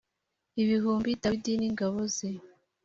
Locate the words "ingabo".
1.69-1.99